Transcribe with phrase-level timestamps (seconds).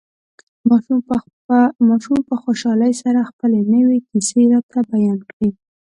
[1.87, 5.49] ماشوم په خوشحالۍ سره خپلې نوې کيسې راته بيان کړې.